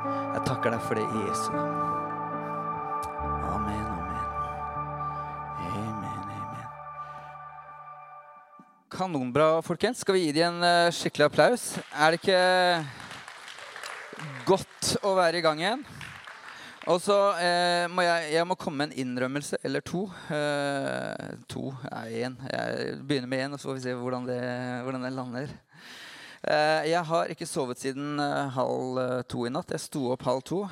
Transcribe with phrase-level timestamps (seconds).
[0.00, 1.74] Jeg takker deg for det i Jesu navn.
[3.50, 4.28] Amen, amen.
[5.66, 6.70] Amen, amen.
[8.94, 10.00] Kanonbra, folkens.
[10.00, 11.66] Skal vi gi dem en eh, skikkelig applaus?
[11.92, 12.40] Er det ikke
[14.48, 15.84] godt å være i gang igjen?
[16.88, 20.06] Og så eh, må jeg, jeg må komme med en innrømmelse eller to.
[20.32, 22.40] Eh, to er én.
[22.48, 24.40] Jeg begynner med én, og så får vi se hvordan det,
[24.86, 25.52] hvordan det lander.
[26.40, 29.74] Eh, jeg har ikke sovet siden eh, halv eh, to i natt.
[29.74, 30.62] Jeg sto opp halv to.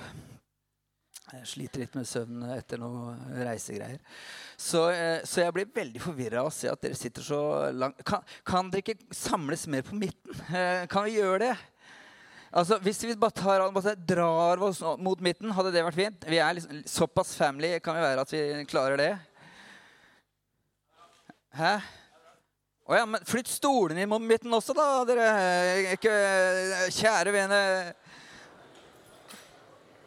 [1.29, 3.99] Jeg sliter litt med søvn etter noen reisegreier.
[4.57, 4.87] Så,
[5.29, 7.41] så jeg blir veldig forvirra av å se at dere sitter så
[7.77, 10.33] langt kan, kan dere ikke samles mer på midten?
[10.89, 11.53] Kan vi gjøre det?
[12.49, 16.25] Altså, Hvis vi bare tar, bare drar oss mot midten, hadde det vært fint?
[16.33, 19.13] Vi er liksom, Såpass family kan vi være at vi klarer det.
[21.61, 21.77] Hæ?
[22.89, 25.25] Å ja, men flytt stolene inn mot midten også, da, dere.
[25.93, 26.13] Ikke,
[26.97, 27.59] kjære vene.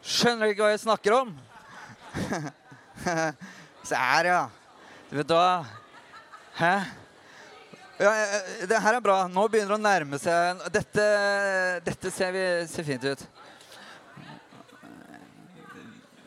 [0.02, 1.30] Skjønner dere ikke hva jeg snakker om?
[3.86, 4.42] Se her, ja.
[5.12, 5.46] Du vet hva?
[6.58, 6.72] Hæ?
[8.02, 8.10] Ja,
[8.66, 9.20] det her er bra.
[9.30, 10.66] Nå begynner det å nærme seg.
[10.74, 11.06] Dette,
[11.86, 13.26] dette ser, vi, ser, fint ut.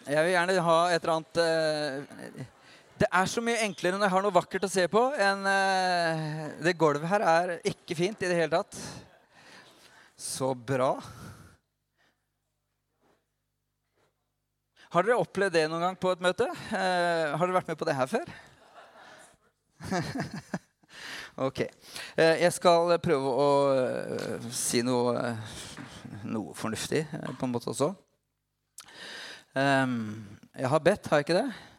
[0.07, 2.53] Jeg vil gjerne ha et eller annet eh,
[2.95, 6.45] Det er så mye enklere når jeg har noe vakkert å se på, enn uh,
[6.63, 8.77] Det gulvet her er ikke fint i det hele tatt.
[10.15, 10.93] Så bra.
[14.95, 16.47] Har dere opplevd det noen gang på et møte?
[16.71, 18.35] Uh, har dere vært med på det her før?
[21.35, 21.65] Ok.
[22.15, 23.47] Uh, jeg skal prøve å
[24.55, 25.33] si noe,
[26.23, 27.89] noe fornuftig på en måte også.
[29.51, 30.23] Um,
[30.55, 31.74] jeg har bedt, har jeg ikke det?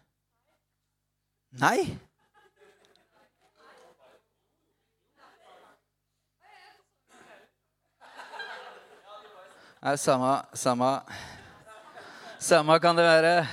[1.60, 1.98] Nei?
[9.82, 11.00] Nei, samme, samme
[12.38, 13.46] Samme kan det være.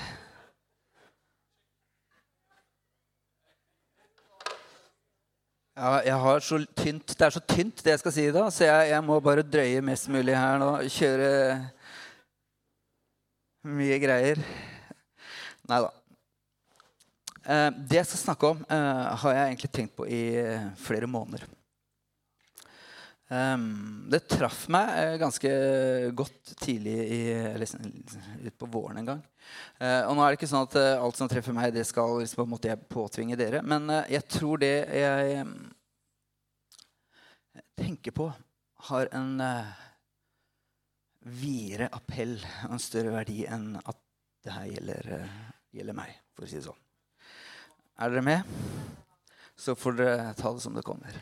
[5.76, 6.40] Ja,
[6.76, 9.42] tynt, det er så tynt, det jeg skal si da, så jeg, jeg må bare
[9.48, 10.76] drøye mest mulig her nå.
[10.92, 11.32] Kjøre
[13.64, 14.44] mye greier.
[15.72, 16.03] Nei da.
[17.44, 21.08] Eh, det jeg skal snakke om, eh, har jeg egentlig tenkt på i eh, flere
[21.08, 21.44] måneder.
[23.34, 25.50] Um, det traff meg ganske
[26.14, 27.72] godt tidlig i, eller
[28.46, 29.22] utpå våren en gang.
[30.06, 32.46] Og nå er det ikke sånn at alt som treffer meg, det skal liksom, på
[32.46, 33.64] en måte jeg påtvinge dere.
[33.66, 35.48] Men jeg tror det jeg
[37.80, 38.30] tenker på,
[38.92, 39.34] har en
[41.42, 42.38] videre appell
[42.68, 44.04] og en større verdi enn at
[44.46, 45.14] det her gjelder,
[45.74, 46.83] gjelder meg, for å si det sånn.
[48.00, 48.56] Er dere med?
[49.56, 51.14] Så får dere ta det som det kommer.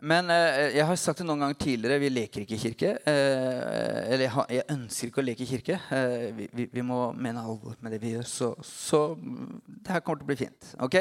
[0.00, 2.00] Men eh, jeg har sagt det noen ganger tidligere.
[2.00, 2.92] Vi leker ikke i kirke.
[3.04, 5.76] Eh, eller jeg, har, jeg, ønsker ikke å leke i kirke.
[5.92, 8.26] Eh, vi, vi, vi, må mene alvor med det vi gjør.
[8.26, 10.70] Så, så, det her kommer til å bli fint.
[10.88, 10.98] Ok?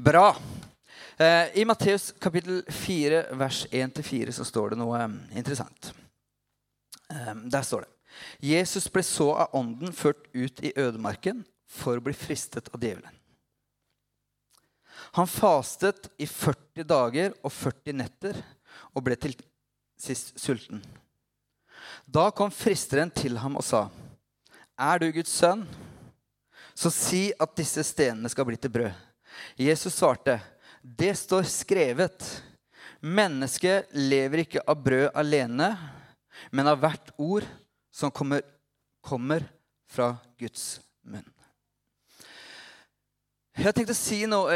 [0.00, 0.28] Bra.
[1.20, 5.90] Eh, I Matteus kapittel 4, vers 1-4, så står det noe um, interessant.
[7.10, 7.96] Eh, der står det
[8.44, 13.16] Jesus ble så av ånden ført ut i ødemarken for å bli fristet av djevelen.
[15.16, 18.36] Han fastet i 40 dager og 40 netter
[18.94, 19.34] og ble til
[20.00, 20.82] sist sulten.
[22.06, 23.90] Da kom fristeren til ham og sa,
[24.78, 25.66] 'Er du Guds sønn?'
[26.74, 28.92] Så si at disse stenene skal bli til brød.
[29.58, 30.40] Jesus svarte,
[30.82, 32.42] 'Det står skrevet:"
[33.02, 35.78] Mennesket lever ikke av brød alene,
[36.52, 37.46] men av hvert ord
[37.90, 38.42] som kommer,
[39.00, 39.40] kommer
[39.88, 41.39] fra Guds munn.
[43.60, 44.54] Jeg tenkte å si noe,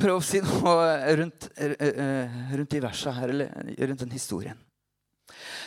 [0.00, 3.50] prøve å si noe rundt, eh, eh, rundt de versa her, eller
[3.90, 4.56] rundt den historien.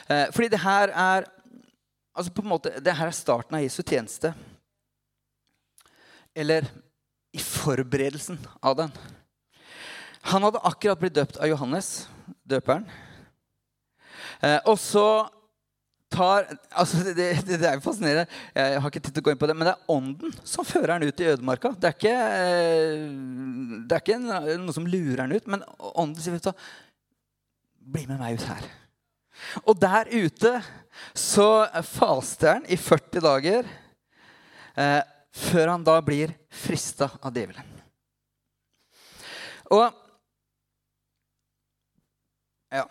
[0.09, 1.27] Eh, fordi det her er
[2.15, 4.33] altså på en måte, det her er starten av Jesu tjeneste.
[6.35, 6.65] Eller
[7.33, 8.91] i forberedelsen av den.
[10.33, 12.07] Han hadde akkurat blitt døpt av Johannes,
[12.49, 12.89] døperen.
[14.65, 15.29] Og så
[16.09, 18.39] tar altså det, det, det, er jo fascinerende.
[18.57, 20.67] Jeg har ikke tid til å gå inn på det, Men det er ånden som
[20.67, 21.73] fører han ut i ødemarka.
[21.77, 23.05] Det er ikke, eh,
[23.85, 24.19] det er ikke
[24.63, 26.55] noe som lurer han ut, men ånden sier så,
[27.89, 28.65] Bli med meg ut her.
[29.63, 30.51] Og der ute
[31.17, 33.69] så faster han i 40 dager
[34.75, 34.99] eh,
[35.33, 37.77] før han da blir frista av djevelen.
[39.73, 39.87] Og
[42.69, 42.85] ja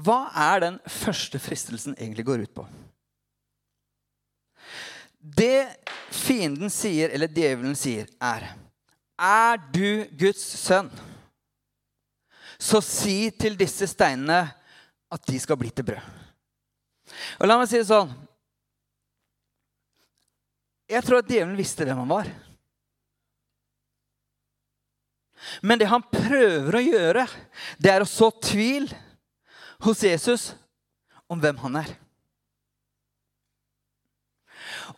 [0.00, 2.64] hva er den første fristelsen egentlig går ut på?
[5.20, 5.68] Det
[6.14, 8.54] fienden sier, eller djevelen sier, er
[9.20, 10.88] Er du Guds sønn,
[12.56, 14.46] så si til disse steinene
[15.12, 16.06] at de skal bli til brød.
[17.40, 18.12] Og la meg si det sånn
[20.88, 22.30] Jeg tror at djevelen visste hvem han var.
[25.62, 27.26] Men det han prøver å gjøre,
[27.78, 28.88] det er å så tvil
[29.84, 30.50] hos Jesus
[31.30, 31.90] om hvem han er.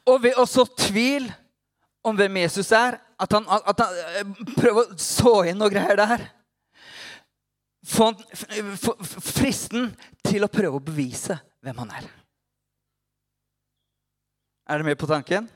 [0.08, 1.29] Og ved å så tvil
[2.02, 5.99] om hvem Jesus er, at han, at han eh, prøver å så inn noe greier
[5.99, 6.25] der
[7.82, 9.88] Få fristen
[10.23, 11.35] til å prøve å bevise
[11.67, 12.05] hvem han er.
[14.70, 15.49] Er dere med på tanken?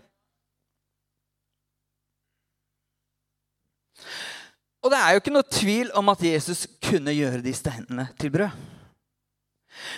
[4.83, 8.35] Og det er jo ikke noe tvil om at Jesus kunne gjøre de steinene til
[8.35, 8.76] brød.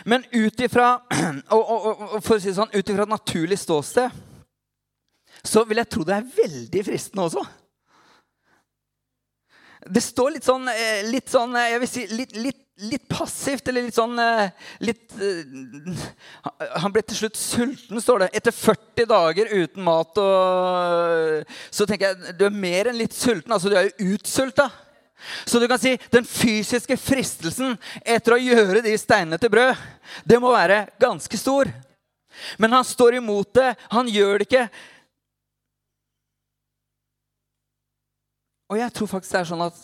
[0.04, 0.98] Men ut ifra
[2.40, 4.24] si sånn, et naturlig ståsted
[5.46, 7.44] så vil jeg tro det er veldig fristende også.
[9.88, 12.58] Det står litt sånn, eh, litt sånn eh, Jeg vil si litt, litt,
[12.90, 14.50] litt passivt, eller litt sånn eh,
[14.84, 15.14] litt,
[16.82, 18.28] Han ble til slutt sulten, står det.
[18.40, 20.18] Etter 40 dager uten mat.
[20.18, 23.54] Og, så tenker jeg du er mer enn litt sulten.
[23.54, 24.68] altså Du er jo utsulta.
[25.44, 27.76] Så du kan si den fysiske fristelsen
[28.06, 29.74] etter å gjøre de steinene til brød,
[30.24, 31.70] det må være ganske stor.
[32.58, 33.72] Men han står imot det.
[33.90, 34.68] Han gjør det ikke
[38.68, 39.78] Og jeg tror faktisk det er sånn at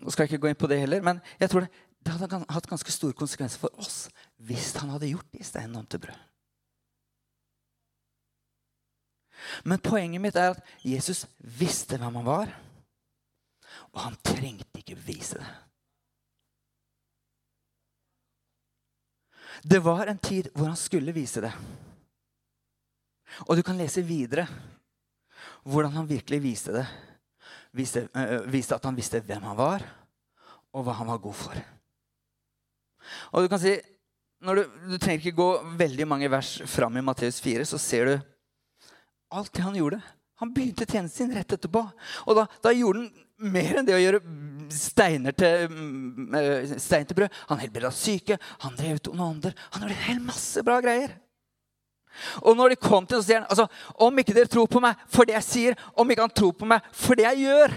[0.00, 1.68] Nå skal jeg ikke gå inn på det heller, men jeg tror det,
[2.00, 4.06] det hadde hatt ganske store konsekvenser for oss
[4.48, 6.22] hvis han hadde gjort de steinene om til brød.
[9.68, 12.54] Men poenget mitt er at Jesus visste hvem han var,
[13.94, 15.50] og han trengte ikke bevise det.
[19.62, 21.52] Det var en tid hvor han skulle vise det.
[23.48, 24.46] Og du kan lese videre
[25.62, 26.86] hvordan han virkelig viste det
[27.72, 29.84] viste, øh, viste at han visste hvem han var,
[30.72, 31.62] og hva han var god for.
[33.32, 33.76] Og du kan si,
[34.40, 38.14] du, du, trenger ikke gå veldig mange vers fram i Matteus 4, så ser du
[39.30, 40.00] alt det han gjorde.
[40.40, 41.82] Han begynte tjenesten sin rett etterpå.
[42.26, 43.10] Og da, da gjorde han
[43.40, 44.20] mer enn det å gjøre
[44.70, 47.40] steiner til, mm, eh, stein til brød.
[47.48, 49.54] Han helbreda syke, han drev ut noen ånder.
[49.72, 51.16] Han gjorde en hel masse bra greier.
[52.42, 54.98] Og når de kom til så sier han, altså, Om ikke dere tror på meg
[55.06, 57.74] for det jeg sier, om ikke han tror på meg for det jeg gjør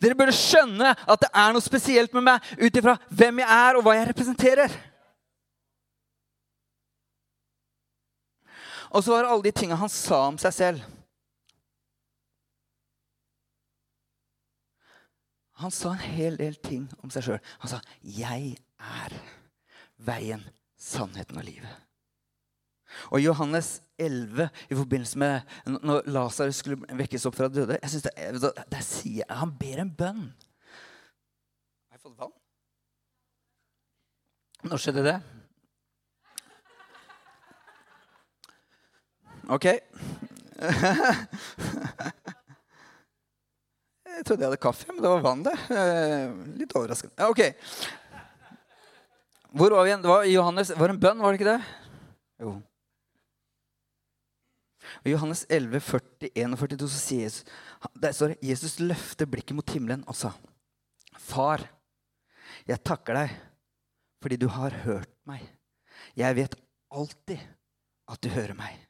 [0.00, 3.76] Dere burde skjønne at det er noe spesielt med meg ut ifra hvem jeg er,
[3.76, 4.72] og hva jeg representerer.
[8.88, 10.95] Og så var det alle de tingene han sa om seg selv.
[15.62, 17.40] Han sa en hel del ting om seg sjøl.
[17.62, 19.12] Han sa 'Jeg er
[19.96, 20.44] veien,
[20.76, 21.82] sannheten og livet'.
[23.10, 28.02] Og Johannes 11, i forbindelse med når Lasarus skulle vekkes opp fra døde jeg synes
[28.02, 30.34] det, Der sier jeg Han ber en bønn.
[31.88, 32.32] Har jeg fått vann?
[34.62, 35.22] Når skjedde det?
[39.48, 39.66] OK.
[44.16, 45.52] Jeg trodde jeg hadde kaffe, men det var vann, det.
[45.76, 47.26] Eh, litt overraskende.
[47.28, 47.42] Ok.
[49.56, 50.02] Hvor var vi igjen?
[50.04, 51.60] Det var Johannes, var en bønn, var det ikke det?
[52.40, 52.54] Jo.
[55.04, 57.44] I Johannes 11, 41 og 42 så sier Jesus,
[57.92, 60.32] der står det, Jesus løfter blikket mot himmelen og sa,
[61.16, 61.64] Far,
[62.68, 63.36] jeg takker deg
[64.22, 65.44] fordi du har hørt meg.
[66.18, 66.56] Jeg vet
[66.90, 67.42] alltid
[68.10, 68.80] at du hører meg.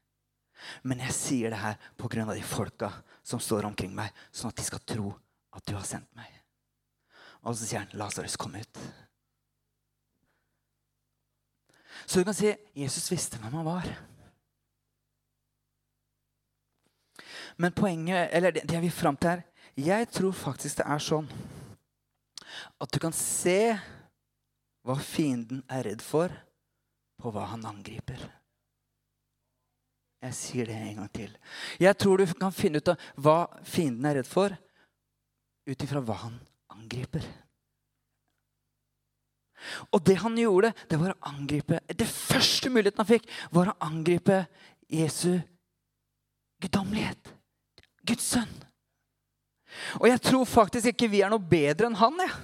[0.86, 1.76] Men jeg sier det her
[2.22, 2.90] av de folka
[3.26, 5.12] som står omkring meg, sånn at de skal tro
[5.56, 6.30] at du har sendt meg.
[7.46, 8.78] Og så sier han, 'Lasarus, kom ut'.
[12.06, 13.88] Så du kan si Jesus visste hvem han var.
[17.56, 19.42] Men poenget, eller det jeg vil fram til her
[19.76, 21.28] Jeg tror faktisk det er sånn
[22.80, 23.76] at du kan se
[24.86, 26.32] hva fienden er redd for,
[27.20, 28.20] på hva han angriper.
[30.24, 31.34] Jeg sier det en gang til.
[31.82, 33.36] Jeg tror du kan finne ut av hva
[33.68, 34.56] fienden er redd for,
[35.66, 36.38] ut ifra hva han
[36.74, 37.24] angriper.
[39.90, 43.78] Og det han gjorde, det var å angripe Det første muligheten han fikk, var å
[43.82, 44.44] angripe
[44.92, 45.40] Jesu
[46.62, 47.32] guddommelighet.
[48.06, 48.52] Guds sønn.
[50.00, 52.20] Og jeg tror faktisk ikke vi er noe bedre enn han.
[52.22, 52.34] Jeg,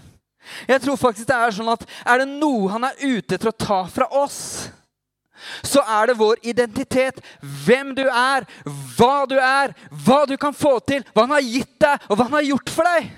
[0.72, 3.56] jeg tror faktisk det Er sånn at er det noe han er ute etter å
[3.56, 4.40] ta fra oss,
[5.62, 7.20] så er det vår identitet.
[7.64, 8.46] Hvem du er,
[8.96, 12.28] hva du er, hva du kan få til, hva han har gitt deg, og hva
[12.28, 13.10] han har gjort for deg.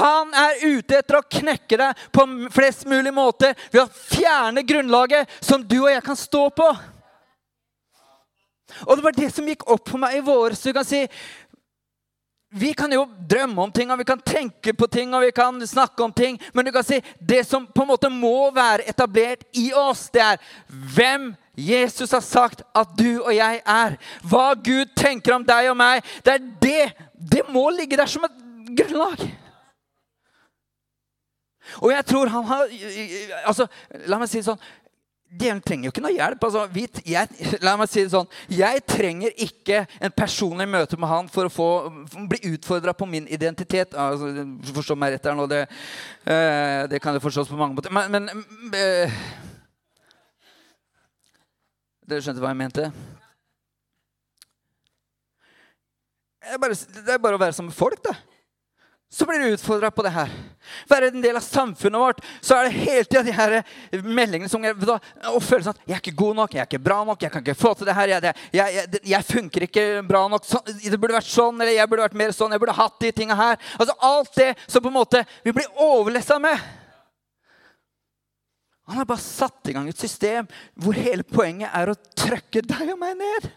[0.00, 5.28] Han er ute etter å knekke deg på flest mulig måter ved å fjerne grunnlaget
[5.44, 6.70] som du og jeg kan stå på.
[8.86, 10.54] Og det var det som gikk opp for meg i vår.
[10.56, 11.02] Så du kan si
[12.50, 15.60] vi kan jo drømme om ting, og vi kan tenke på ting, og vi kan
[15.66, 16.38] snakke om ting.
[16.52, 20.24] Men du kan si det som på en måte må være etablert i oss, det
[20.24, 20.40] er
[20.96, 23.94] hvem Jesus har sagt at du og jeg er.
[24.26, 26.02] Hva Gud tenker om deg og meg.
[26.26, 26.88] Det er det.
[27.14, 28.42] Det må ligge der som et
[28.80, 29.22] grunnlag.
[31.78, 32.66] Og jeg tror han har
[33.44, 33.66] altså,
[34.08, 34.62] La meg si det sånn
[35.30, 36.44] Djevelen trenger jo ikke noe hjelp.
[36.46, 38.26] Altså, vi, jeg, la meg si det sånn.
[38.50, 41.68] Jeg trenger ikke en personlig møte med han for å få,
[42.10, 43.94] for bli utfordra på min identitet.
[43.94, 44.32] Altså,
[44.74, 45.46] forstå meg rett her nå.
[45.50, 45.60] Det,
[46.26, 47.94] uh, det kan jo forstås på mange måter.
[47.94, 48.42] Men, men
[48.74, 49.22] uh,
[52.10, 52.90] Dere skjønte hva jeg mente?
[56.40, 58.16] Det er, bare, det er bare å være som folk, da
[59.12, 60.30] så blir du utfordra på det her.
[60.86, 63.56] Være en del av samfunnet vårt, så er det hele tida de her
[64.06, 65.00] meldingene som da,
[65.32, 67.42] og følelsen at 'jeg er ikke god nok, jeg er ikke bra nok, jeg kan
[67.42, 68.08] ikke få til det her'.
[68.08, 70.44] Jeg, jeg, jeg, jeg funker ikke bra nok.
[70.44, 72.52] Så, det burde vært sånn, eller jeg burde vært mer sånn.
[72.52, 73.58] Jeg burde hatt de tinga her.
[73.78, 76.58] Altså Alt det som på en måte vi blir overlessa med.
[78.86, 82.94] Han har bare satt i gang et system hvor hele poenget er å trøkke deg
[82.94, 83.50] og meg ned.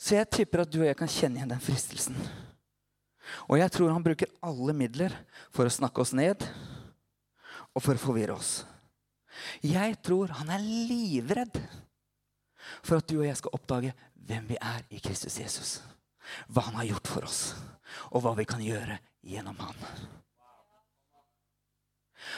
[0.00, 2.16] Så jeg tipper at du og jeg kan kjenne igjen den fristelsen.
[3.52, 5.14] Og jeg tror han bruker alle midler
[5.52, 6.42] for å snakke oss ned
[7.76, 8.62] og for å forvirre oss.
[9.62, 11.60] Jeg tror han er livredd
[12.82, 13.92] for at du og jeg skal oppdage
[14.26, 15.78] hvem vi er i Kristus Jesus.
[16.48, 17.40] Hva han har gjort for oss,
[18.14, 19.86] og hva vi kan gjøre gjennom han.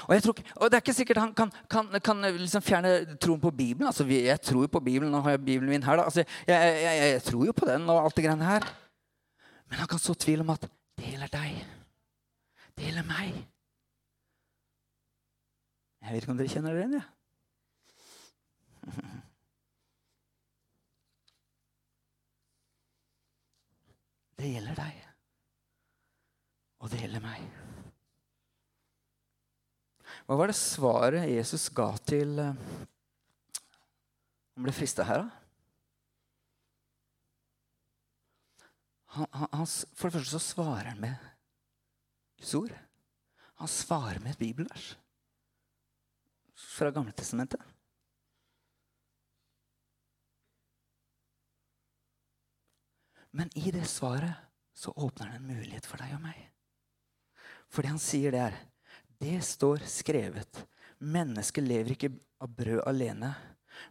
[0.09, 3.51] Og, tror, og, Det er ikke sikkert han kan, kan, kan liksom fjerne troen på
[3.51, 3.87] Bibelen.
[3.87, 5.13] Altså, jeg tror jo på Bibelen.
[5.13, 6.03] Nå har jeg Bibelen min her.
[6.03, 8.69] Altså, jeg, jeg, jeg, tror jo på den og alt det greiene her.
[9.71, 11.65] Men han kan så tvil om at det gjelder deg.
[12.77, 13.35] Det gjelder meg.
[16.03, 17.07] Jeg vet ikke om dere kjenner det igjen, jeg.
[24.43, 24.95] Det gjelder deg.
[26.83, 27.62] Og det gjelder meg.
[30.27, 32.57] Hva var det svaret Jesus ga til Han
[34.57, 35.39] eh, ble frista her, da?
[39.13, 41.15] Han, han, for det første så svarer han med
[42.41, 42.73] Guds ord.
[43.61, 44.87] Han svarer med et bibelvers
[46.57, 47.61] fra Gamletestamentet.
[53.33, 54.33] Men i det svaret
[54.73, 56.41] så åpner han en mulighet for deg og meg.
[57.73, 58.59] Fordi han sier det her
[59.23, 60.67] det står skrevet.
[60.99, 62.11] Mennesket lever ikke
[62.43, 63.31] av brød alene,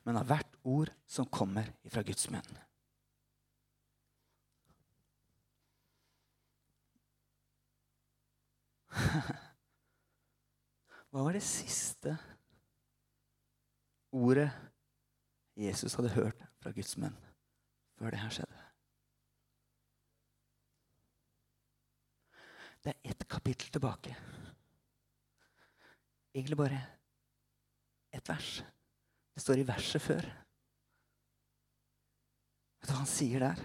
[0.03, 2.57] men av hvert ord som kommer fra Guds menn.
[11.11, 12.17] Hva var det siste
[14.11, 14.51] ordet
[15.55, 17.15] Jesus hadde hørt fra Guds menn
[17.95, 18.59] før det her skjedde?
[22.81, 24.11] Det er ett kapittel tilbake
[26.33, 26.81] egentlig bare
[28.11, 28.63] ett vers.
[29.33, 30.25] Det står i verset før.
[32.81, 33.61] Vet du hva han sier der?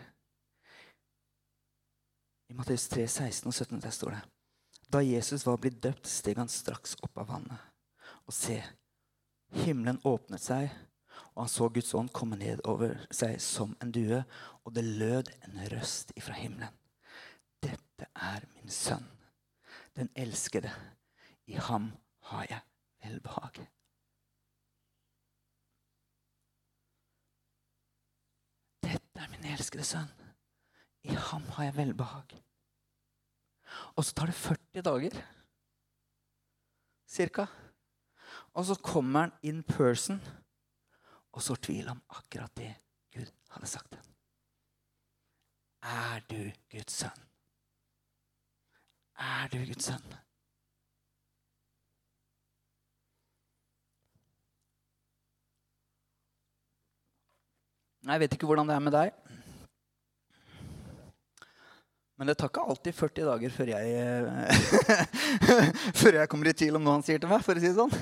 [2.47, 4.23] I Matteus 3, 16 og 17 der står det
[4.93, 7.59] Da Jesus var blitt døpt, steg han straks opp av vannet.
[8.27, 8.61] Og se,
[9.65, 10.71] himmelen åpnet seg,
[11.35, 14.23] og han så Guds ånd komme ned over seg som en due,
[14.63, 16.75] og det lød en røst ifra himmelen.
[17.63, 19.07] Dette er min sønn,
[19.99, 20.71] den elskede.
[21.47, 21.91] I ham
[22.31, 22.61] har jeg
[23.05, 23.61] velbehag.
[28.87, 30.11] Dette er min elskede sønn.
[31.07, 32.35] I ham har jeg velbehag.
[33.95, 35.21] Og så tar det 40 dager,
[37.07, 37.47] cirka.
[38.55, 40.21] Og så kommer han in person
[41.33, 42.73] og sår tvil om akkurat det
[43.15, 43.99] Gud hadde sagt.
[45.83, 47.27] Er du Guds sønn?
[49.17, 50.26] Er du Guds sønn?
[58.07, 59.15] Jeg vet ikke hvordan det er med deg.
[62.17, 63.83] Men det tar ikke alltid 40 dager før jeg,
[66.01, 67.77] før jeg kommer i tvil om noe han sier til meg, for å si det
[67.77, 67.93] sånn.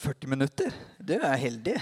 [0.00, 0.72] «40 minutter?
[0.96, 1.76] Du er heldig.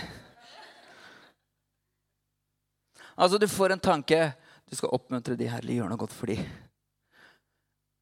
[3.15, 4.33] Altså, du får en tanke.
[4.67, 6.43] Du skal oppmuntre de her, eller gjøre noe godt for dem.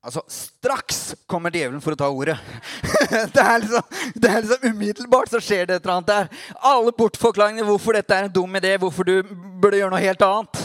[0.07, 2.37] Altså, Straks kommer djevelen for å ta ordet.
[3.35, 6.29] det, er liksom, det er liksom Umiddelbart så skjer det et eller annet der.
[6.71, 9.17] Alle bortforklaringene hvorfor dette er en dum idé, hvorfor du
[9.59, 10.63] burde gjøre noe helt annet.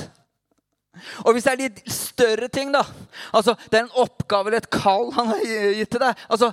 [1.24, 2.84] Og hvis det er litt større ting, da
[3.32, 5.42] Altså, det er en oppgave eller et kall han har
[5.80, 6.24] gitt til deg.
[6.30, 6.52] Altså,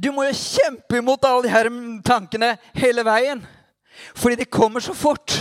[0.00, 1.70] du må jo kjempe imot alle de her
[2.06, 3.42] tankene hele veien.
[4.16, 5.36] Fordi de kommer så fort.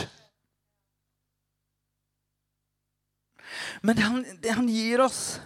[3.82, 5.40] Men han, han gir oss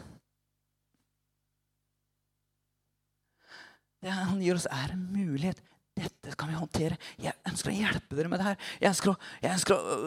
[4.04, 5.62] Det han gir oss, er en mulighet
[5.94, 6.98] dette kan vi håndtere.
[7.22, 8.70] Jeg ønsker å hjelpe dere med det her.
[8.82, 9.98] Jeg, ønsker å, jeg, ønsker å,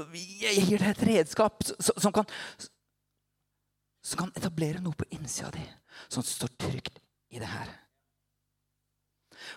[0.42, 2.26] jeg gir dere et redskap som, kan,
[4.02, 5.62] som kan etablere noe på innsida di,
[6.10, 6.98] som står trygt
[7.30, 7.70] i det her.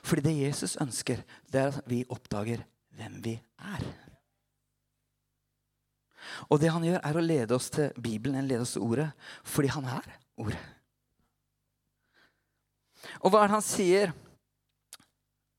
[0.05, 2.61] Fordi det Jesus ønsker, det er at vi oppdager
[2.99, 3.88] hvem vi er.
[6.47, 9.09] Og det han gjør, er å lede oss til Bibelen, eller lede oss til Ordet,
[9.43, 10.59] fordi han er Ordet.
[13.23, 14.13] Og hva er det han sier?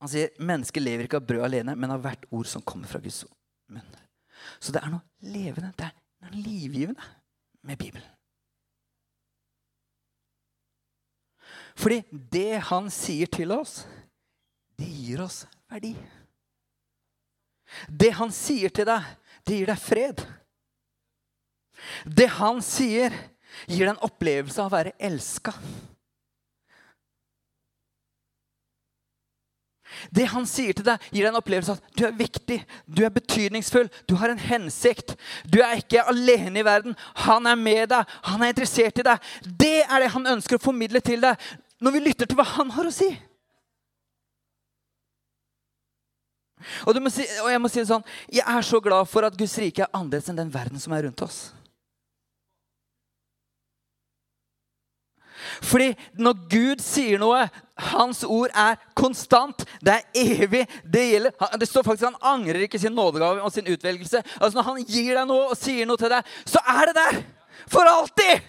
[0.01, 3.03] Han sier mennesket lever ikke av brød alene, men av hvert ord som kommer fra
[3.05, 3.25] Guds
[3.73, 3.99] munn.
[4.61, 5.95] Så det er noe levende, det er
[6.25, 7.11] noe livgivende
[7.69, 8.09] med Bibelen.
[11.81, 13.83] Fordi det han sier til oss,
[14.81, 15.93] det gir oss verdi.
[17.87, 19.05] Det han sier til deg,
[19.47, 20.25] det gir deg fred.
[22.05, 23.15] Det han sier,
[23.67, 25.55] gir deg en opplevelse av å være elska.
[30.09, 33.03] Det han sier til deg, gir deg en opplevelse av at du er viktig, du
[33.05, 35.17] er betydningsfull, du har en hensikt.
[35.45, 36.97] Du er ikke alene i verden.
[37.27, 39.33] Han er med deg, han er interessert i deg.
[39.45, 42.73] Det er det han ønsker å formidle til deg når vi lytter til hva han
[42.77, 43.09] har å si.
[46.85, 49.57] Og, si, og jeg må si det sånn, jeg er så glad for at Guds
[49.63, 51.39] rike er annerledes enn den verden som er rundt oss.
[55.65, 57.47] Fordi når Gud sier noe,
[57.91, 59.65] hans ord er konstant.
[59.81, 60.67] Det er evig.
[60.85, 61.59] Det gjelder.
[61.61, 64.23] Det står faktisk Han angrer ikke sin nådegave og sin utvelgelse.
[64.41, 67.23] Altså Når han gir deg noe og sier noe til deg, så er det der!
[67.71, 68.49] For alltid!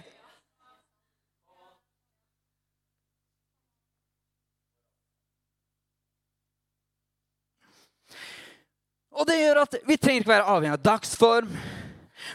[9.12, 11.50] Og det gjør at vi trenger ikke være avhengig av dagsform.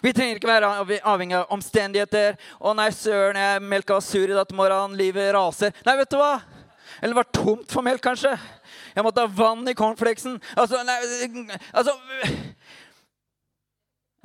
[0.03, 2.38] Vi trenger ikke være avhengig av omstendigheter.
[2.60, 4.97] 'Å nei, søren, jeg melka sur i dag morgen.
[4.97, 6.41] Livet raser.' Nei, vet du hva?
[7.02, 8.34] Eller det var tomt for melk, kanskje.
[8.95, 10.39] Jeg måtte ha vann i cornflakesen.
[10.58, 10.97] Altså, nei,
[11.71, 11.93] altså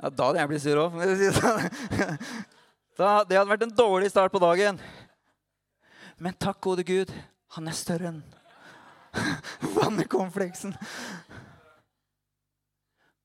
[0.01, 0.97] ja, Da hadde jeg blitt sur òg.
[1.37, 1.69] Sånn.
[2.93, 4.77] Det hadde vært en dårlig start på dagen.
[6.21, 7.09] Men takk, gode Gud,
[7.55, 8.19] han er større enn
[9.77, 10.75] vann i cornflakesen.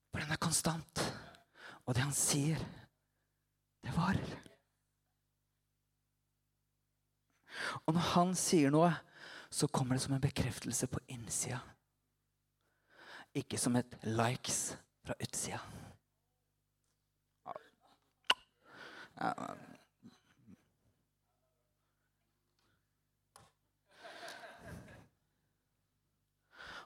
[0.08, 1.04] For den er konstant.
[1.88, 2.60] Og det han sier,
[3.80, 4.34] det varer.
[7.86, 8.90] Og når han sier noe,
[9.48, 11.62] så kommer det som en bekreftelse på innsida.
[13.32, 15.62] Ikke som et likes fra utsida.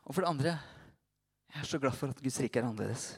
[0.02, 0.54] Og for det andre
[1.52, 3.10] jeg er så glad for at Guds rike er annerledes.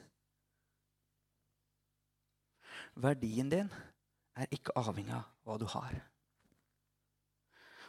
[2.94, 3.70] Verdien din
[4.38, 5.94] er ikke avhengig av hva du har.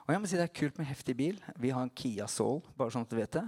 [0.05, 1.37] Og jeg må si Det er kult med heftig bil.
[1.57, 3.45] Vi har en Kia Soul, bare sånn at du vet det.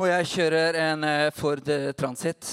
[0.00, 2.48] Og jeg kjører en eh, Ford eh, Transit.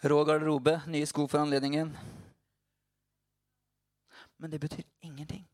[0.00, 1.92] Rå garderobe, nye sko for anledningen.
[4.40, 5.44] Men det betyr ingenting.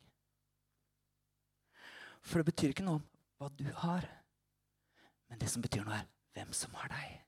[2.23, 3.07] For det betyr ikke noe om
[3.39, 4.07] hva du har.
[5.27, 7.26] Men det som betyr noe, er hvem som har deg.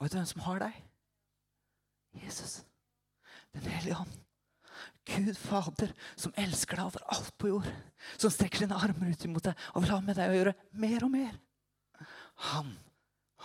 [0.00, 0.76] Og vet du hvem som har deg?
[2.24, 2.62] Jesus.
[3.52, 4.16] Den hellige ånd.
[5.10, 7.68] Gud Fader, som elsker deg over alt på jord.
[8.16, 11.04] Som strekker sine armer ut imot deg og vil ha med deg å gjøre mer
[11.04, 11.36] og mer.
[12.48, 12.72] Han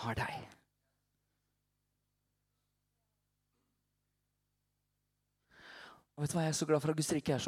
[0.00, 0.34] har deg.
[6.16, 7.40] Og vet du hva, Jeg er så glad for at Guds rike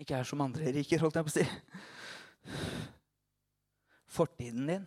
[0.00, 1.44] ikke er som andre riker, holdt jeg på å si.
[4.16, 4.86] Fortiden din,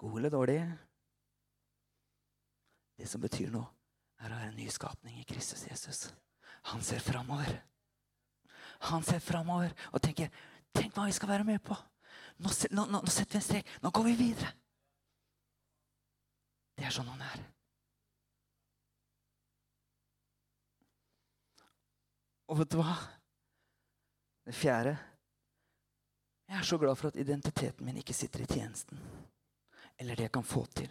[0.00, 0.60] god eller dårlig
[3.00, 3.64] Det som betyr noe,
[4.20, 6.10] er å være en ny skapning i Kristus Jesus.
[6.68, 7.54] Han ser framover.
[8.92, 10.28] Han ser framover og tenker
[10.70, 11.74] Tenk hva vi skal være med på.
[12.44, 13.70] Nå, nå, nå, nå setter vi en strek.
[13.82, 14.52] Nå går vi videre.
[16.78, 17.42] Det er sånn han er.
[22.52, 22.94] Og vet du hva?
[24.46, 24.94] Det fjerde
[26.50, 29.02] Jeg er så glad for at identiteten min ikke sitter i tjenesten.
[29.98, 30.90] Eller det jeg kan få til.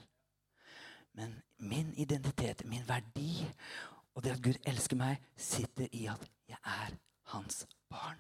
[1.17, 3.45] Men min identitet, min verdi
[4.19, 6.95] og det at Gud elsker meg, sitter i at jeg er
[7.31, 8.19] hans barn.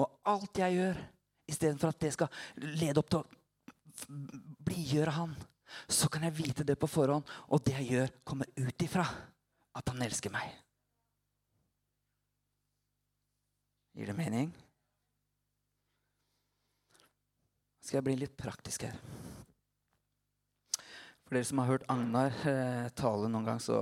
[0.00, 1.00] Og alt jeg gjør,
[1.50, 4.16] istedenfor at det skal lede opp til å
[4.64, 5.34] blidgjøre han,
[5.92, 9.04] så kan jeg vite det på forhånd, og det jeg gjør, kommer ut ifra
[9.76, 10.54] at han elsker meg.
[13.96, 14.52] Gir det mening?
[17.80, 18.96] Skal jeg bli litt praktisk her?
[21.26, 23.80] For dere som har hørt Agnar eh, tale noen gang, så,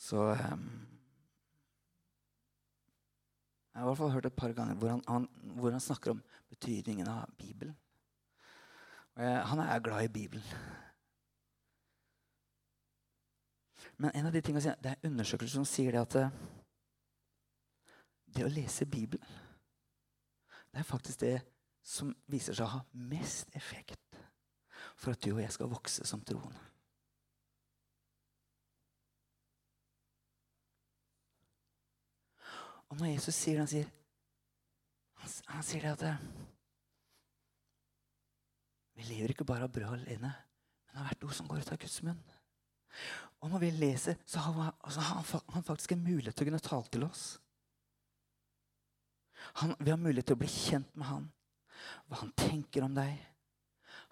[0.00, 0.54] så eh,
[3.72, 6.12] Jeg har i hvert fall hørt et par ganger hvor han, han, hvor han snakker
[6.12, 7.76] om betydningen av Bibelen.
[9.16, 10.44] Jeg, han er glad i Bibelen.
[13.96, 16.36] Men en av de tingene, det er undersøkelser som sier det at eh,
[18.32, 19.40] det å lese Bibelen
[20.72, 21.34] det er faktisk det
[21.84, 24.11] som viser seg å ha mest effekt
[25.02, 26.60] for at du og jeg skal vokse som troende.
[32.92, 33.90] Og når Jesus sier det, han sier
[35.22, 36.24] han, han sier det at eh,
[38.92, 41.78] Vi lever ikke bare av brød alene, men av hvert ord som går ut av
[41.80, 42.20] Guds munn.
[43.40, 46.62] Og når vi leser, så har han, altså, han faktisk en mulighet til å kunne
[46.62, 47.22] tale til oss.
[49.62, 51.24] Han, vi har mulighet til å bli kjent med han,
[52.06, 53.16] hva han tenker om deg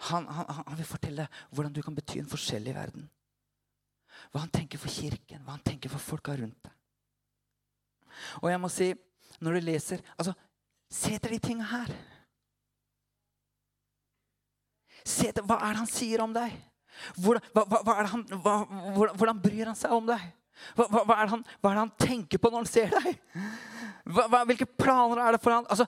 [0.08, 3.08] han, han, han, vil fortelle hvordan du kan bety en forskjell i verden.
[4.30, 6.76] Hva han tenker for kirken, hva han tenker for folka rundt deg.
[8.40, 8.88] Og jeg må si,
[9.40, 10.34] når du leser altså,
[10.90, 11.90] Se etter de tinga her.
[15.06, 16.56] Se etter, Hva er det han sier om deg?
[17.14, 20.24] Hvordan, hva, hva han, hvordan, hvordan, bryr han seg om deg?
[20.76, 23.20] Hva, hva, er han, hva, er det han, tenker på når han ser deg?
[24.50, 25.68] hvilke planer er det for han?
[25.70, 25.86] Altså,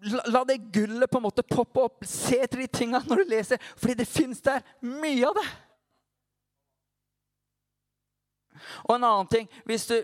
[0.00, 2.06] la, det gullet på en måte poppe opp.
[2.06, 5.48] Se etter de tinga når du leser, fordi det fins der mye av det.
[8.88, 9.96] Og en annen ting, hvis du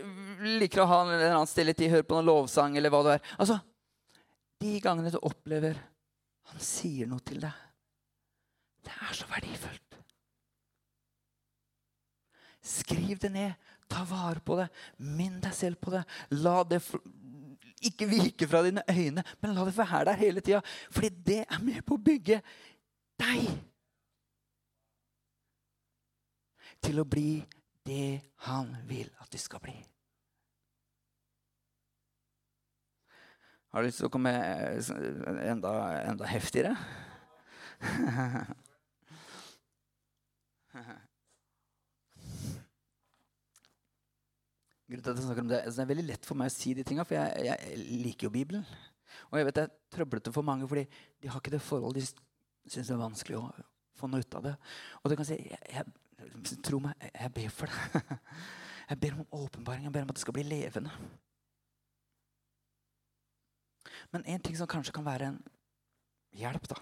[0.60, 3.16] liker å ha en eller annen stille tid, høre på noen lovsang eller hva det
[3.16, 3.58] er altså,
[4.62, 5.80] De gangene du opplever
[6.52, 7.62] han sier noe til deg,
[8.84, 9.96] det er så verdifullt.
[12.64, 13.70] Skriv det ned.
[13.88, 14.68] Ta vare på det.
[15.04, 16.02] Minn deg selv på det.
[16.40, 16.80] La det
[17.88, 20.60] ikke vike fra dine øyne, men la det være der hele tida.
[20.90, 22.40] Fordi det er med på å bygge
[23.20, 23.48] deg
[26.84, 27.44] til å bli
[27.86, 29.76] det han vil at du skal bli.
[33.74, 34.30] Har du lyst til å komme
[35.50, 35.70] enda,
[36.06, 36.76] enda heftigere?
[44.84, 46.52] Grunnen til at jeg snakker om det, altså det er veldig lett for meg å
[46.52, 48.66] si de tinga, for jeg, jeg, liker jo Bibelen.
[49.30, 50.84] Og jeg vet det er trøblete for mange, fordi
[51.22, 53.46] de har ikke det forholdet de syns er vanskelig å
[53.96, 54.54] få noe ut av det.
[55.00, 56.00] Og du kan si jeg, jeg,
[56.64, 58.18] Tro meg, jeg, ber for det.
[58.88, 59.86] Jeg ber om åpenbaring.
[59.86, 60.92] Jeg ber om at det skal bli levende.
[64.12, 65.38] Men en ting som kanskje kan være en
[66.36, 66.78] hjelp, da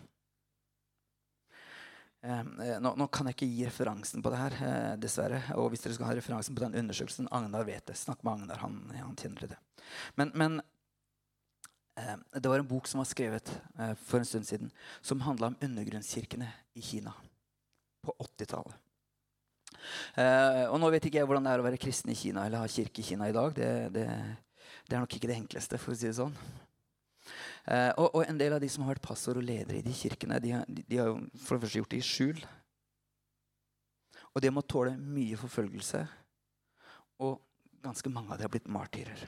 [2.22, 5.40] nå, nå, kan jeg ikke gi referansen på det her, eh, dessverre.
[5.58, 7.96] Og hvis dere skal ha referansen på den undersøkelsen, Agnar vet det.
[7.98, 8.62] Snakk med Agnar.
[8.62, 9.58] Han, han kjenner det.
[10.20, 10.60] Men, men
[11.98, 14.70] eh, det var en bok som var skrevet eh, for en stund siden,
[15.02, 17.14] som handla om undergrunnskirkene i Kina
[18.06, 18.78] på 80-tallet.
[20.14, 22.62] Eh, og nå vet ikke jeg hvordan det er å være kristen i Kina eller
[22.62, 23.54] ha kirke i Kina i dag.
[23.56, 24.06] Det, det,
[24.86, 26.34] det er nok ikke det enkleste, for å si det sånn.
[27.62, 29.94] Uh, og, og, en del av de som har vært pastor og ledere i de
[29.94, 32.42] kirkene, de, de, de har jo for det første gjort det i skjul.
[34.32, 36.00] Og de må tåle mye forfølgelse.
[37.22, 37.38] Og
[37.84, 39.22] ganske mange av de har blitt martyrer.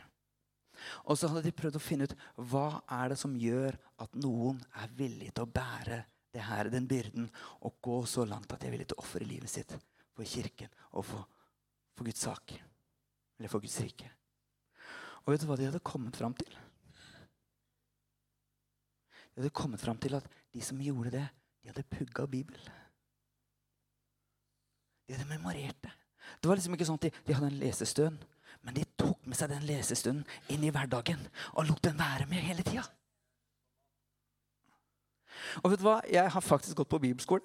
[1.07, 2.17] Og så hadde de prøvd å finne ut
[2.51, 6.01] hva er det som gjør at noen er villig til å bære
[6.35, 7.29] det her, den byrden
[7.63, 9.77] og gå så langt at de er villig til å ofre livet sitt
[10.15, 11.29] for kirken og for,
[11.95, 12.57] for Guds sak.
[13.39, 14.11] Eller for Guds rike.
[15.25, 16.51] Og vet du hva de hadde kommet fram til?
[19.35, 21.25] De hadde kommet fram til at de som gjorde det,
[21.63, 22.71] de hadde pugga Bibelen.
[25.09, 25.93] De hadde memorert det.
[26.41, 28.23] Det var liksom ikke sånn at de, de hadde en lesestund,
[28.65, 31.21] men de tok med seg den lesestunden inn i hverdagen
[31.53, 32.85] og lot den være med hele tida.
[35.63, 35.99] Og vet du hva?
[36.09, 37.43] Jeg har faktisk gått på bibelskole.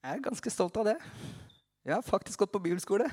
[0.00, 0.96] Jeg er ganske stolt av det.
[1.84, 3.10] Jeg har faktisk gått på bibelskole.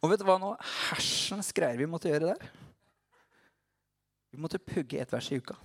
[0.00, 0.54] Og vet du hva nå?
[0.88, 2.48] Hersens greier vi måtte gjøre der.
[4.34, 5.56] Vi måtte pugge et vers i uka.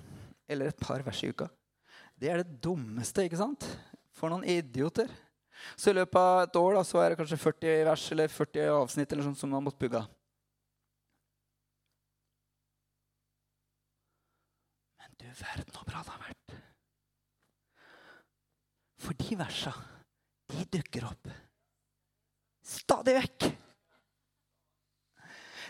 [0.50, 1.50] Eller et par vers i uka.
[2.20, 3.66] Det er det dummeste, ikke sant?
[4.14, 5.10] For noen idioter.
[5.80, 8.72] Så i løpet av et år da, så er det kanskje 40 vers eller 40
[8.78, 10.02] avsnitt eller sånt som man måtte pugge.
[15.00, 16.58] Men du verden så bra det har vært.
[19.00, 19.74] For de versa,
[20.52, 21.32] de dukker opp
[22.70, 23.50] stadig vekk.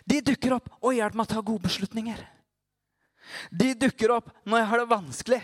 [0.10, 2.20] De dukker opp og hjelper meg å ta gode beslutninger.
[3.54, 5.42] De dukker opp når jeg har det vanskelig.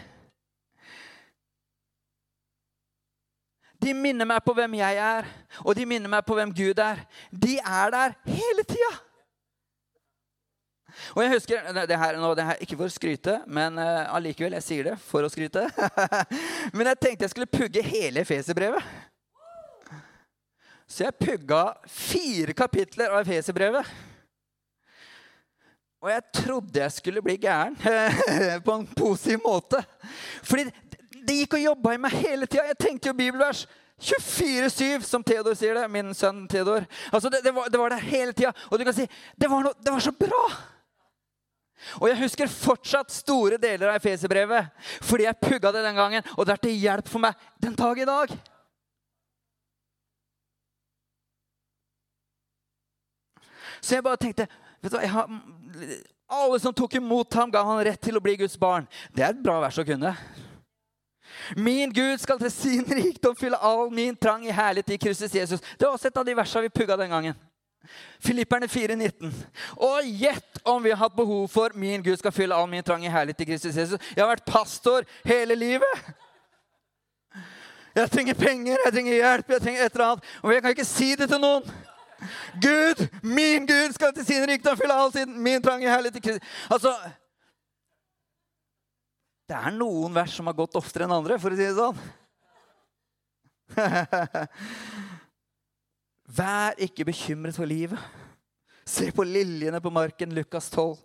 [3.85, 5.27] De minner meg på hvem jeg er,
[5.61, 7.03] og de minner meg på hvem Gud er.
[7.29, 8.93] De er der hele tida.
[11.11, 14.15] Og jeg husker, det her, nå, det her Ikke for å skryte, men uh.
[14.23, 15.67] Jeg sier det for å skryte.
[16.75, 18.93] men jeg tenkte jeg skulle pugge hele Efeserbrevet.
[20.87, 24.14] Så jeg pugga fire kapitler av Efeserbrevet.
[26.05, 27.73] Og jeg trodde jeg skulle bli gæren
[28.65, 29.79] på en positiv måte.
[30.45, 30.67] Fordi
[31.25, 32.67] det gikk og jobba i meg hele tida.
[32.69, 33.63] Jeg tenkte jo bibelvers
[33.97, 35.87] 24-7, som Theodor sier det.
[35.89, 36.85] Min sønn Theodor.
[37.09, 38.51] Altså, det, det, var, det var, der hele tida.
[38.69, 40.41] Og du kan si det var, no, det var så bra!
[41.99, 44.69] Og jeg husker fortsatt store deler av Efeserbrevet
[45.05, 47.99] fordi jeg pugga det den gangen, og det er til hjelp for meg den dag
[47.99, 48.35] i dag.
[53.81, 54.47] Så jeg bare tenkte
[54.85, 55.29] vet du hva, jeg har,
[56.25, 58.87] Alle som tok imot ham, ga han rett til å bli Guds barn.
[59.13, 60.15] Det er et bra vers å kunne.
[61.55, 65.61] Min Gud skal til sin rikdom fylle all min trang i herlighet i Kristus Jesus.
[65.77, 67.37] Det var også et av de versene vi pugga den gangen.
[68.19, 69.31] Filipperne 4,19.
[69.77, 73.05] Og gjett om vi har hatt behov for min Gud skal fylle all min trang
[73.05, 74.01] i herlighet i Kristus Jesus.
[74.15, 76.13] Jeg har vært pastor hele livet.
[77.95, 80.31] Jeg trenger penger, jeg trenger hjelp, jeg trenger et eller annet.
[80.41, 81.69] Og jeg kan ikke si det til noen.
[82.61, 86.23] Gud, min Gud, skal til sin rikdom fylle all sin, min trang i herlighet til
[86.25, 86.49] Kristus.
[86.71, 86.93] Altså,
[89.45, 91.97] det er noen vers som har gått oftere enn andre, for å si det sånn.
[96.39, 97.99] Vær ikke bekymret for livet.
[98.85, 100.97] Se på liljene på marken, Lukas 12.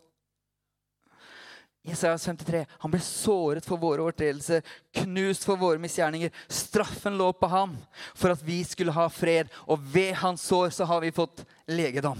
[1.90, 2.64] Jesajas 53.
[2.84, 4.64] Han ble såret for våre overtredelser,
[5.02, 6.32] knust for våre misgjerninger.
[6.48, 7.76] Straffen lå på ham
[8.14, 12.18] for at vi skulle ha fred, og ved hans sår så har vi fått legedom.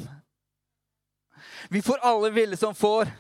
[1.71, 3.11] Vi får alle ville som får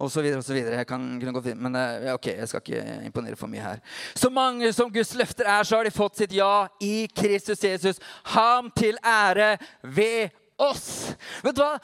[0.00, 0.80] og så videre og så videre.
[0.80, 3.64] Jeg kan kunne gå fint, men eh, ja, ok, jeg skal ikke imponere for mye
[3.64, 3.80] her.
[4.14, 8.00] Så mange som Guds løfter er, så har de fått sitt ja i Kristus Jesus.
[8.34, 11.14] Ham til ære ved oss.
[11.44, 11.78] Vet du hva?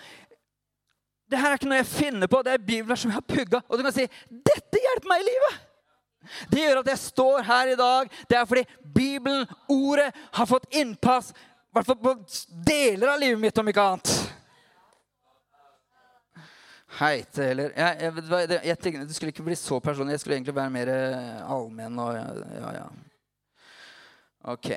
[1.27, 2.43] Det her er ikke noe jeg finner på.
[2.47, 3.63] Det er bibler som jeg har pugga.
[3.67, 5.65] Og du kan si dette hjelper meg i livet.
[6.51, 8.09] Det gjør at jeg står her i dag.
[8.31, 11.33] Det er fordi Bibelen, ordet, har fått innpass
[11.77, 12.15] hvert fall på
[12.67, 14.13] deler av livet mitt, om ikke annet.
[16.97, 20.15] Heite, eller jeg, jeg, jeg, jeg, tenkte Det skulle ikke bli så personlig.
[20.17, 22.87] Jeg skulle egentlig være mer eh, allmenn og ja, ja.
[24.55, 24.71] Ok.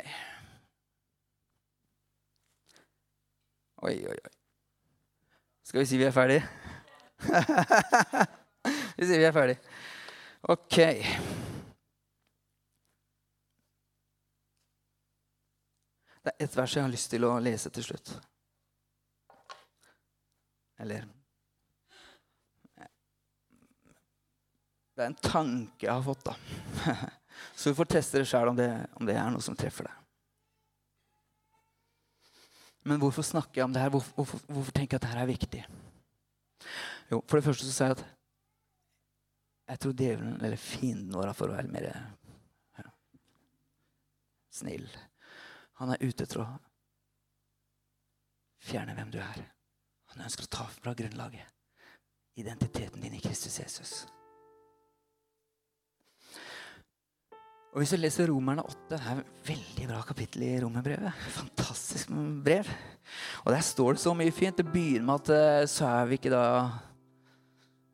[3.87, 4.38] Oi, oi, oi.
[5.69, 6.47] Skal vi si vi er ferdige?
[8.97, 9.59] vi sier vi er ferdige.
[10.49, 10.77] Ok.
[16.25, 18.15] Det er ett vers jeg har lyst til å lese til slutt.
[20.81, 21.05] Eller
[24.97, 26.33] Det er en tanke jeg har fått, da.
[27.55, 28.57] Så du får teste det sjøl om,
[28.97, 30.08] om, det er noe som treffer deg.
[32.87, 33.91] Men hvorfor snakker jeg om det her?
[33.91, 35.65] Hvorfor, hvorfor, hvorfor tenker jeg at dette er viktig?
[37.11, 38.05] Jo, For det første så sier jeg at
[39.69, 42.87] jeg tror djevelen, eller fienden vår, for å være mer ja,
[44.49, 44.87] snill
[45.77, 46.47] Han er ute etter å
[48.65, 49.43] fjerne hvem du er.
[50.11, 51.45] Han ønsker å ta fra grunnlaget.
[52.39, 53.93] Identiteten din i Kristus Jesus.
[57.69, 61.25] Og Hvis du leser Romerne 8, det er et veldig bra kapittel i romerbrevet.
[61.35, 62.09] Fantastisk
[62.45, 62.69] brev.
[63.45, 64.57] Og der står det så mye fint.
[64.57, 66.45] Det begynner med at eh, så er vi ikke da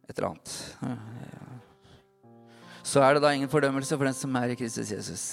[0.07, 0.53] et eller annet.
[2.85, 5.25] Så er det da ingen fordømmelse for den som er i Kristus Jesus.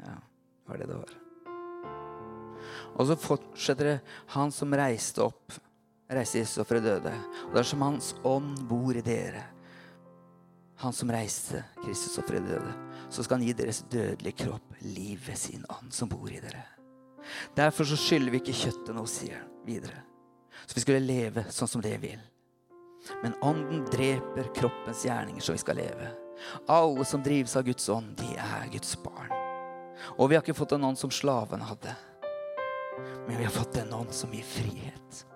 [0.00, 1.12] Ja, det var det det var.
[2.92, 3.98] Og så fortsetter det
[4.34, 5.52] Han som reiste opp,
[6.08, 7.12] reiste Jesus opp fra døde.
[7.48, 9.44] Og dersom Hans ånd bor i dere,
[10.82, 12.72] Han som reiste Kristus opp fra døde
[13.12, 16.64] så skal han gi deres dødelige kropp liv ved sin ånd som bor i dere.
[17.54, 20.00] Derfor så skylder vi ikke kjøttet noe, sier han videre.
[20.66, 22.18] Så vi skulle leve sånn som det vil.
[23.22, 26.10] Men ånden dreper kroppens gjerninger så vi skal leve.
[26.66, 29.30] Alle som drives av Guds ånd, de er Guds barn.
[30.16, 31.94] Og vi har ikke fått en ånd som slaven hadde,
[33.28, 35.26] men vi har fått en ånd som gir frihet.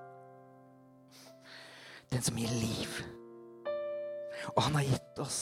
[2.11, 2.99] Den som gir liv.
[4.55, 5.41] Og han har gitt oss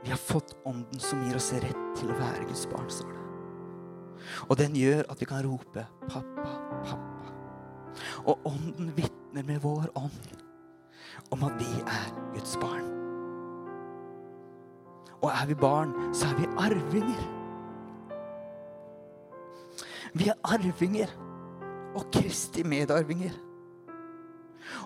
[0.00, 3.20] Vi har fått ånden som gir oss rett til å være Guds barn, står det.
[4.48, 6.54] Og den gjør at vi kan rope 'pappa,
[6.84, 7.34] pappa'.
[8.24, 10.32] Og ånden vitner med vår ånd
[11.30, 12.88] om at vi er Guds barn.
[15.20, 17.22] Og er vi barn, så er vi arvinger.
[20.14, 21.12] Vi er arvinger
[21.94, 23.49] og Kristi medarvinger.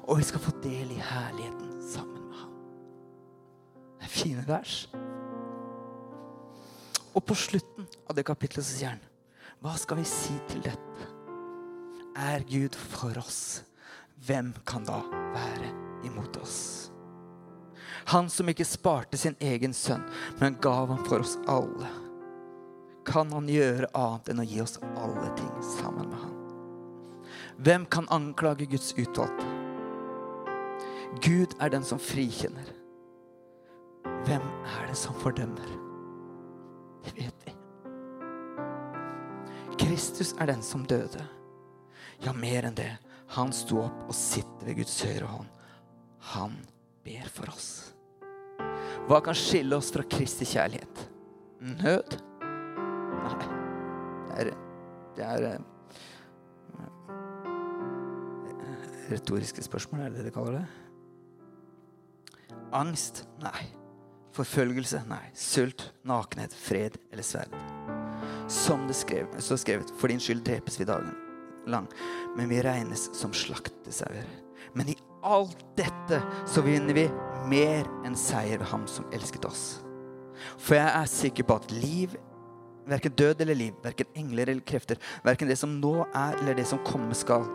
[0.05, 2.55] Og vi skal få del i herligheten sammen med ham.
[3.99, 4.77] Det er fine vers.
[7.15, 9.05] Og på slutten av det kapitlet så sier han,
[9.63, 11.11] hva skal vi si til dette?
[12.21, 13.63] Er Gud for oss,
[14.27, 15.01] hvem kan da
[15.35, 15.71] være
[16.07, 16.59] imot oss?
[18.13, 20.05] Han som ikke sparte sin egen sønn,
[20.41, 21.89] men gav ham for oss alle.
[23.09, 26.39] Kan han gjøre annet enn å gi oss alle ting sammen med han?
[27.65, 29.54] Hvem kan anklage Guds utvalgte?
[31.23, 32.73] Gud er den som frikjenner.
[34.25, 35.69] Hvem er det som fordømmer?
[37.05, 37.55] Det vet vi.
[39.85, 41.23] Kristus er den som døde.
[42.25, 42.93] Ja, mer enn det.
[43.37, 45.51] Han sto opp og sitter ved Guds høyre hånd.
[46.35, 46.57] Han
[47.05, 47.71] ber for oss.
[49.09, 51.05] Hva kan skille oss fra Kristi kjærlighet?
[51.83, 52.17] Nød?
[53.25, 53.51] Nei.
[54.25, 54.51] Det er,
[55.15, 55.61] det er eh,
[59.13, 60.84] Retoriske spørsmål, er det det de kaller det?
[62.75, 63.25] Angst?
[63.43, 63.67] Nei.
[64.35, 65.05] Forfølgelse?
[65.11, 65.25] Nei.
[65.39, 67.55] Sult, nakenhet, fred eller sverd?
[68.51, 71.15] Som det skrev, så skrevet, for din skyld drepes vi dagen
[71.67, 71.87] lang,
[72.37, 74.27] men vi regnes som slaktesauer.
[74.73, 77.07] Men i alt dette så vinner vi
[77.49, 79.65] mer enn seier ved ham som elsket oss.
[80.59, 82.17] For jeg er sikker på at liv,
[82.89, 86.67] verken død eller liv, verken engler eller krefter, verken det som nå er eller det
[86.69, 87.47] som komme skal,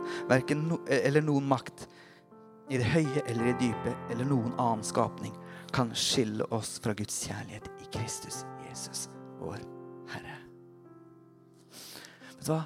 [0.58, 1.86] no, eller noen makt,
[2.70, 5.34] i det høye eller i det dype, eller noen annen skapning,
[5.74, 9.08] kan skille oss fra Guds kjærlighet i Kristus Jesus,
[9.42, 9.62] vår
[10.10, 10.38] Herre.
[12.36, 12.62] Vet du hva?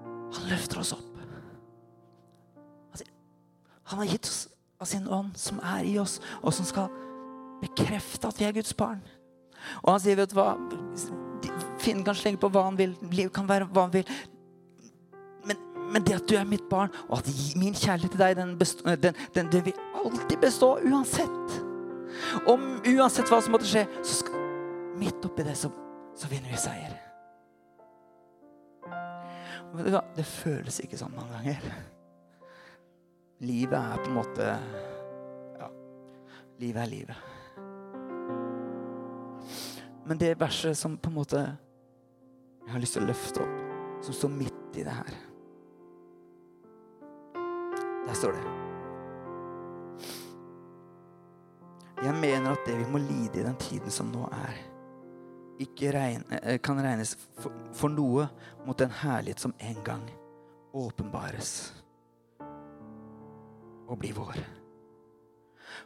[0.00, 1.06] Han løfter oss opp.
[3.90, 4.44] Han har gitt oss
[4.78, 6.92] av sin ånd, som er i oss, og som skal
[7.60, 9.02] bekrefte at vi er Guds barn.
[9.82, 10.54] Og han sier, vet du hva
[11.80, 12.92] Finn kan slenge på hva han vil.
[13.08, 14.08] Livet kan være hva han vil.
[15.90, 18.94] Men, det at du er mitt barn, og at min kjærlighet til deg, den, bestå,
[18.94, 21.56] den, den, den vil alltid bestå uansett.
[22.50, 24.42] Om uansett hva som måtte skje, så skal,
[25.00, 25.70] midt oppi det så,
[26.18, 26.98] så vinner vi seier.
[30.16, 31.74] Det føles ikke sånn mange ganger.
[33.46, 34.46] Livet er på en måte
[35.60, 35.68] Ja,
[36.60, 37.26] livet er livet.
[40.04, 43.62] Men det verset som på en måte jeg har lyst til å løfte opp,
[44.04, 45.29] som står midt i det her
[48.06, 48.44] Der står det
[52.00, 54.54] Jeg mener at det vi må lide i den tiden som nå er,
[55.60, 58.24] ikke regne, eh, kan regnes for, for noe
[58.64, 60.06] mot den herlighet som en gang
[60.72, 61.74] åpenbares
[63.90, 64.38] og blir vår.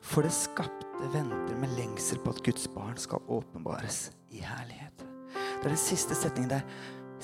[0.05, 5.03] For det skapte venter med lengsel på at Guds barn skal åpenbares i herlighet.
[5.35, 6.67] Det er den siste setningen der.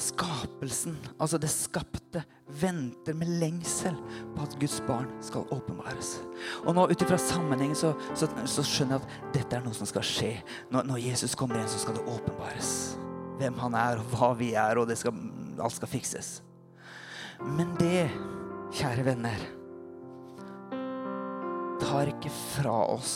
[0.01, 2.23] Skapelsen, altså det skapte,
[2.61, 3.99] venter med lengsel
[4.33, 6.15] på at Guds barn skal åpenbares.
[6.65, 9.91] Og nå ut ifra sammenhengen så, så, så, skjønner jeg at dette er noe som
[9.91, 10.31] skal skje.
[10.73, 12.73] Når, når Jesus kommer igjen, så skal det åpenbares.
[13.43, 15.21] Hvem han er, og hva vi er, og skal,
[15.61, 16.33] alt skal fikses.
[17.45, 18.09] Men det,
[18.81, 19.47] kjære venner,
[21.85, 23.15] tar ikke fra oss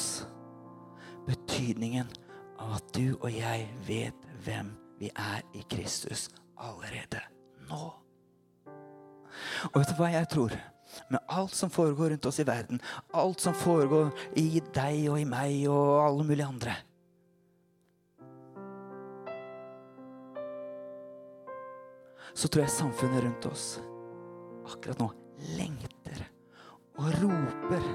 [1.24, 2.12] betydningen
[2.60, 6.28] av at du og jeg vet hvem vi er i Kristus
[6.68, 7.20] allerede
[7.68, 7.82] nå.
[9.72, 10.56] Og vet du hva jeg tror?
[11.10, 12.80] Med alt som foregår rundt oss i verden,
[13.12, 16.76] alt som foregår i deg og i meg og alle mulige andre
[22.34, 23.66] Så tror jeg samfunnet rundt oss
[24.66, 25.06] akkurat nå
[25.54, 26.24] lengter
[26.98, 27.86] og roper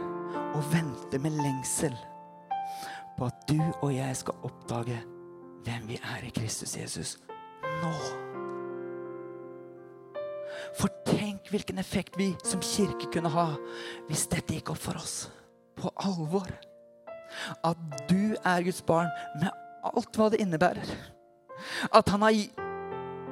[0.56, 1.96] og venter med lengsel
[3.18, 5.02] på at du og jeg skal oppdage
[5.68, 7.18] hvem vi er i Kristus Jesus
[7.84, 8.29] nå.
[11.50, 13.52] Hvilken effekt vi som kirke kunne ha
[14.10, 15.16] hvis dette gikk opp for oss
[15.80, 16.50] på alvor.
[17.66, 19.10] At du er Guds barn
[19.40, 19.52] med
[19.86, 20.98] alt hva det innebærer.
[21.94, 22.36] At han har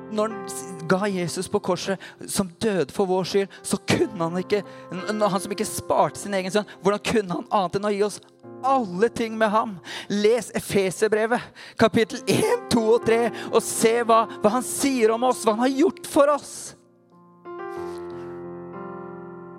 [0.08, 2.00] når han ga Jesus på korset,
[2.32, 6.52] som døde for vår skyld, så kunne han ikke Han som ikke sparte sin egen
[6.52, 8.22] sønn, hvordan kunne han annet enn å gi oss
[8.64, 9.78] alle ting med ham?
[10.10, 11.44] Les Efeserbrevet,
[11.80, 15.68] kapittel 1, 2 og 3, og se hva, hva han sier om oss, hva han
[15.68, 16.56] har gjort for oss.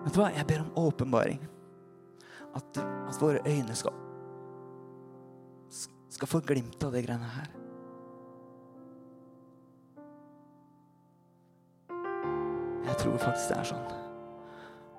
[0.09, 0.30] Vet du hva?
[0.32, 1.42] Jeg ber om åpenbaring.
[2.56, 3.92] At, at våre øyne skal,
[6.09, 7.50] skal få glimt av de greiene her.
[12.88, 13.84] Jeg tror faktisk det er sånn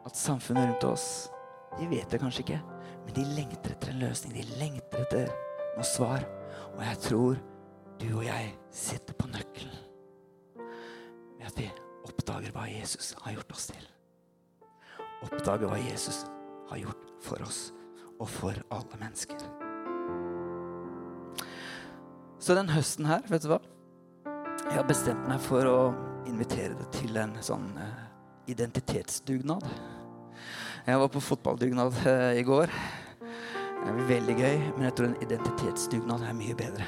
[0.05, 1.07] at samfunnet rundt oss
[1.79, 2.61] De vet det kanskje ikke,
[3.07, 4.37] men de lengter etter en løsning.
[4.37, 5.29] De lengter etter
[5.73, 6.25] noe svar.
[6.75, 7.45] Og jeg tror
[7.97, 9.85] du og jeg sitter på nøkkelen
[10.59, 11.71] ved at vi
[12.05, 13.95] oppdager hva Jesus har gjort oss til.
[15.25, 16.23] Oppdager hva Jesus
[16.69, 17.69] har gjort for oss
[18.19, 19.41] og for alle mennesker.
[22.39, 23.59] Så den høsten her, vet du hva?
[24.69, 25.79] Jeg har bestemt meg for å
[26.29, 28.05] invitere deg til en sånn uh,
[28.51, 29.65] identitetsdugnad.
[30.87, 32.71] Jeg var på fotballdugnad uh, i går.
[33.19, 36.87] Det er veldig gøy, men jeg tror en identitetsdugnad er mye bedre.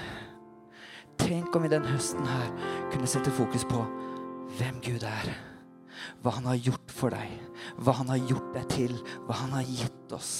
[1.19, 2.51] Tenk om vi den høsten her
[2.91, 3.83] kunne sette fokus på
[4.59, 5.31] hvem Gud er.
[6.23, 7.31] Hva han har gjort for deg,
[7.81, 8.97] hva han har gjort deg til,
[9.27, 10.33] hva han har gitt oss.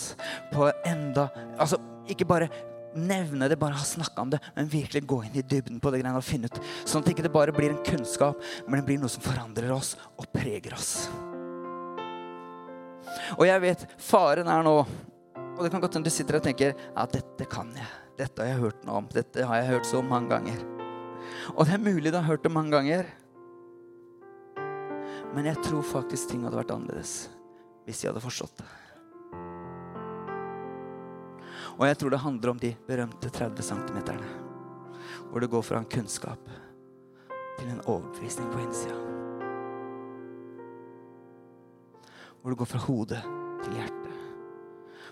[0.53, 2.49] På enda Altså, ikke bare
[2.95, 6.01] nevne det, bare ha snakka om det, men virkelig gå inn i dybden på det
[6.01, 6.59] greiene og finne ut.
[6.83, 9.93] Sånn at det ikke bare blir en kunnskap, men det blir noe som forandrer oss
[10.17, 11.07] og preger oss.
[13.37, 16.71] Og jeg vet faren er nå Og det kan godt hende du sitter og tenker
[16.71, 17.89] ja, dette kan jeg.
[18.17, 19.09] Dette har jeg hørt noe om.
[19.11, 20.61] Dette har jeg hørt så mange ganger.
[21.53, 23.09] Og det er mulig du har hørt det mange ganger.
[25.33, 27.29] Men jeg tror faktisk ting hadde vært annerledes
[27.85, 28.67] hvis de hadde forstått det.
[31.79, 33.99] Og jeg tror det handler om de berømte 30 cm.
[35.31, 36.51] Hvor det går fra en kunnskap
[37.57, 38.97] til en overbevisning på innsida.
[42.41, 43.23] Hvor det går fra hodet
[43.63, 43.97] til hjertet.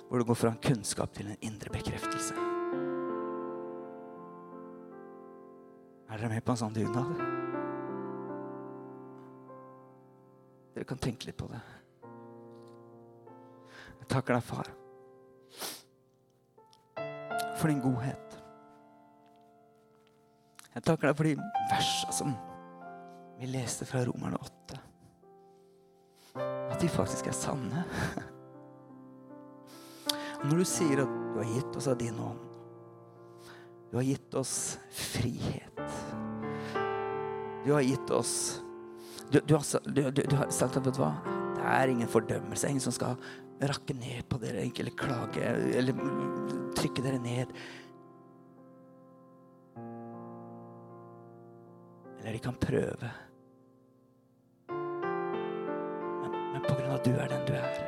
[0.09, 2.33] Hvor det går fra en kunnskap til en indre bekreftelse.
[6.09, 7.38] Er dere med på en sånn dugnad?
[10.89, 11.61] Kan tenke litt på det.
[13.99, 14.73] Jeg takker deg, far
[17.59, 18.37] for din godhet.
[20.73, 21.33] Jeg takker deg for de
[21.73, 22.35] versa som
[23.39, 24.79] vi leste fra Romerne 8.
[26.39, 27.83] At de faktisk er sanne.
[30.45, 32.45] Når du sier at du har gitt oss av din ånd,
[33.89, 35.79] du har gitt oss frihet
[37.65, 38.61] Du har gitt oss
[39.31, 41.11] Du, du, har, du, du har, sagt at vet du hva,
[41.53, 42.69] det er ingen fordømmelse.
[42.69, 43.19] Ingen som skal
[43.69, 45.43] rakke ned på dere eller klage
[45.77, 45.93] eller
[46.77, 47.53] trykke dere ned.
[52.19, 53.11] Eller de kan prøve.
[54.69, 57.79] Men, men på grunn av at du er den du er,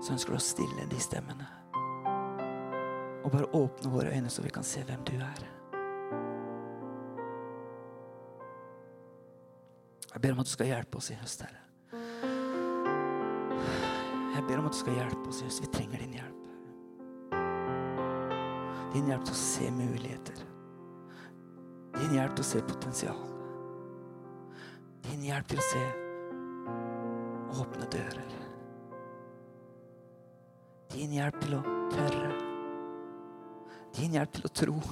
[0.00, 1.52] så ønsker du å stille de stemmene.
[3.20, 5.59] Og bare åpne våre øyne, så vi kan se hvem du er.
[10.20, 11.62] Jeg ber om at du skal hjelpe oss i høst, Herre.
[14.34, 15.62] Jeg ber om at du skal hjelpe oss, i høst.
[15.64, 16.42] Vi trenger din hjelp.
[18.92, 20.44] Din hjelp til å se muligheter.
[21.96, 23.24] Din hjelp til å se potensial.
[25.08, 25.84] Din hjelp til å se
[27.64, 28.38] åpne dører.
[30.92, 31.66] Din hjelp til å
[31.96, 32.34] tørre.
[33.96, 34.82] Din hjelp til å tro.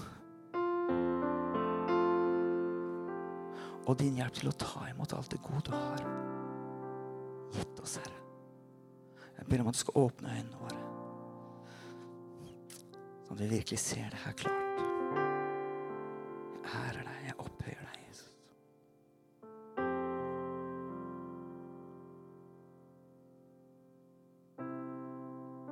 [3.88, 6.04] Og din hjelp til å ta imot alt det gode du har
[7.56, 8.20] gitt oss, Herre.
[9.38, 10.86] Jeg ber om at du skal åpne øynene våre,
[13.24, 14.67] sånn at vi virkelig ser det her klart.